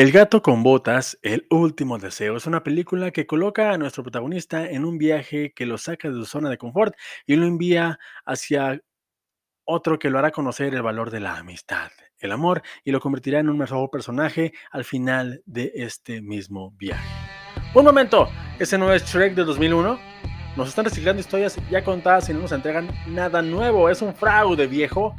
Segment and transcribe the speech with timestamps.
[0.00, 4.66] El gato con botas, El último deseo, es una película que coloca a nuestro protagonista
[4.66, 6.94] en un viaje que lo saca de su zona de confort
[7.26, 8.80] y lo envía hacia
[9.66, 13.40] otro que lo hará conocer el valor de la amistad, el amor y lo convertirá
[13.40, 17.06] en un mejor personaje al final de este mismo viaje.
[17.74, 18.26] Un momento,
[18.58, 20.00] ¿ese no es Shrek de 2001?
[20.56, 24.66] Nos están reciclando historias ya contadas y no nos entregan nada nuevo, es un fraude
[24.66, 25.14] viejo.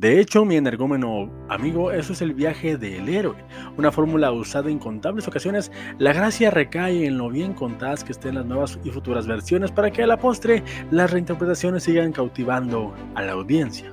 [0.00, 3.36] De hecho, mi energúmeno amigo, eso es el viaje del héroe,
[3.76, 5.70] una fórmula usada en incontables ocasiones.
[5.98, 9.90] La gracia recae en lo bien contadas que estén las nuevas y futuras versiones para
[9.90, 13.92] que a la postre las reinterpretaciones sigan cautivando a la audiencia.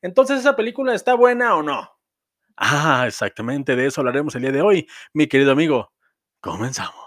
[0.00, 1.90] Entonces, ¿esa película está buena o no?
[2.56, 5.92] Ah, exactamente, de eso hablaremos el día de hoy, mi querido amigo.
[6.40, 7.03] Comenzamos.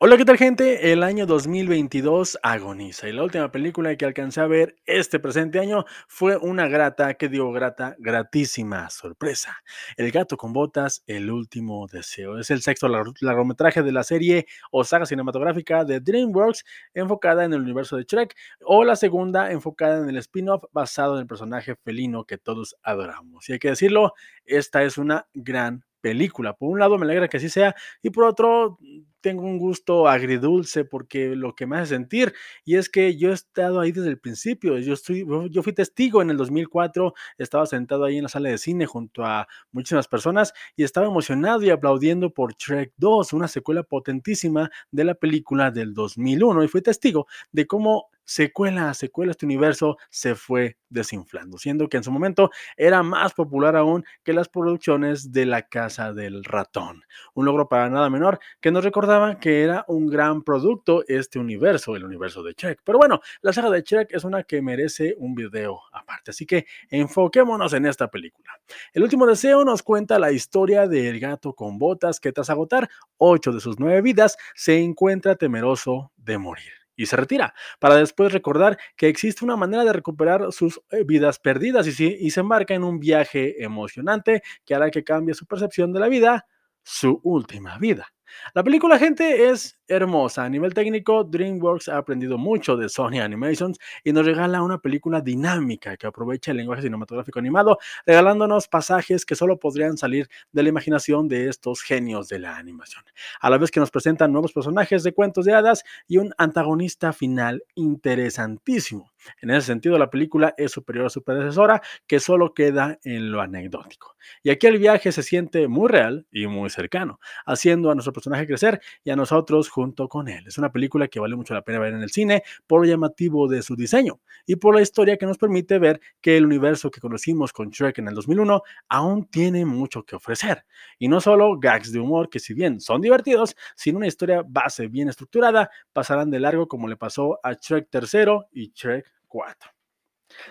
[0.00, 0.92] Hola, ¿qué tal gente?
[0.92, 5.86] El año 2022 agoniza y la última película que alcancé a ver este presente año
[6.06, 9.56] fue una grata, que digo grata, gratísima sorpresa.
[9.96, 12.38] El gato con botas, el último deseo.
[12.38, 17.62] Es el sexto largometraje de la serie o saga cinematográfica de DreamWorks enfocada en el
[17.62, 22.22] universo de Shrek o la segunda enfocada en el spin-off basado en el personaje felino
[22.22, 23.48] que todos adoramos.
[23.48, 24.12] Y hay que decirlo,
[24.44, 26.54] esta es una gran película.
[26.54, 28.78] Por un lado me alegra que así sea y por otro
[29.20, 32.32] tengo un gusto agridulce porque lo que me hace sentir
[32.64, 36.22] y es que yo he estado ahí desde el principio, yo, estoy, yo fui testigo
[36.22, 40.52] en el 2004, estaba sentado ahí en la sala de cine junto a muchísimas personas
[40.76, 45.94] y estaba emocionado y aplaudiendo por Trek 2, una secuela potentísima de la película del
[45.94, 51.88] 2001 y fui testigo de cómo secuela a secuela este universo se fue desinflando, siendo
[51.88, 56.44] que en su momento era más popular aún que las producciones de La Casa del
[56.44, 57.02] Ratón.
[57.32, 61.96] Un logro para nada menor que nos recordaba que era un gran producto este universo,
[61.96, 62.82] el universo de Shrek.
[62.84, 66.66] Pero bueno, la saga de Shrek es una que merece un video aparte, así que
[66.90, 68.52] enfoquémonos en esta película.
[68.92, 73.52] El último deseo nos cuenta la historia del gato con botas que tras agotar ocho
[73.52, 78.76] de sus nueve vidas se encuentra temeroso de morir y se retira, para después recordar
[78.96, 82.84] que existe una manera de recuperar sus eh, vidas perdidas y, y se embarca en
[82.84, 86.46] un viaje emocionante que hará que cambie su percepción de la vida,
[86.82, 88.08] su última vida.
[88.54, 90.44] La película, gente, es hermosa.
[90.44, 95.20] A nivel técnico, DreamWorks ha aprendido mucho de Sony Animations y nos regala una película
[95.20, 100.68] dinámica que aprovecha el lenguaje cinematográfico animado, regalándonos pasajes que solo podrían salir de la
[100.68, 103.02] imaginación de estos genios de la animación.
[103.40, 107.12] A la vez que nos presentan nuevos personajes de cuentos de hadas y un antagonista
[107.12, 109.10] final interesantísimo.
[109.40, 113.40] En ese sentido, la película es superior a su predecesora, que solo queda en lo
[113.40, 114.16] anecdótico.
[114.42, 118.46] Y aquí el viaje se siente muy real y muy cercano, haciendo a nuestro personaje
[118.46, 120.44] crecer y a nosotros junto con él.
[120.46, 123.48] Es una película que vale mucho la pena ver en el cine por lo llamativo
[123.48, 127.00] de su diseño y por la historia que nos permite ver que el universo que
[127.00, 130.64] conocimos con Shrek en el 2001 aún tiene mucho que ofrecer.
[130.98, 134.88] Y no solo gags de humor que si bien son divertidos, sin una historia base
[134.88, 138.12] bien estructurada, pasarán de largo como le pasó a Shrek 3
[138.52, 139.70] y Shrek 4.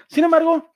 [0.07, 0.73] Sin embargo,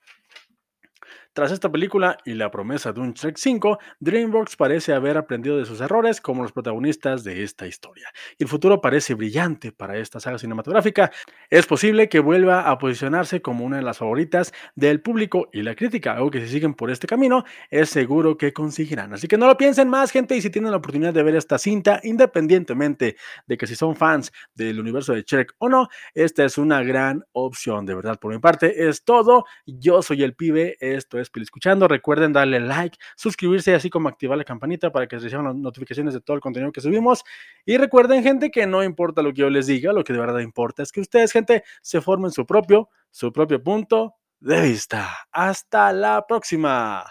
[1.33, 5.65] tras esta película y la promesa de un Trek 5, DreamWorks parece haber aprendido de
[5.65, 8.09] sus errores como los protagonistas de esta historia.
[8.37, 11.11] Y el futuro parece brillante para esta saga cinematográfica.
[11.49, 15.75] Es posible que vuelva a posicionarse como una de las favoritas del público y la
[15.75, 19.13] crítica, algo que si siguen por este camino es seguro que conseguirán.
[19.13, 21.57] Así que no lo piensen más, gente, y si tienen la oportunidad de ver esta
[21.57, 23.15] cinta, independientemente
[23.47, 27.23] de que si son fans del universo de Trek o no, esta es una gran
[27.31, 28.19] opción, de verdad.
[28.19, 29.45] Por mi parte es todo.
[29.65, 31.87] Yo soy el pibe, esto es escuchando.
[31.87, 36.21] Recuerden darle like, suscribirse, así como activar la campanita para que reciban las notificaciones de
[36.21, 37.23] todo el contenido que subimos.
[37.65, 40.39] Y recuerden, gente, que no importa lo que yo les diga, lo que de verdad
[40.39, 45.09] importa es que ustedes, gente, se formen su propio, su propio punto de vista.
[45.31, 47.05] Hasta la próxima.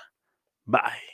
[0.65, 1.09] Bye.